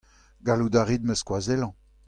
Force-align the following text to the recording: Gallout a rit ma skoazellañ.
Gallout 0.45 0.75
a 0.79 0.83
rit 0.87 1.03
ma 1.05 1.15
skoazellañ. 1.19 1.73